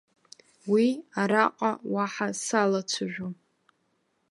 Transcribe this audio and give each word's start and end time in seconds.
Уи 0.71 0.85
араҟа 1.21 1.71
уаҳа 1.93 2.27
салацәажәом. 2.43 3.33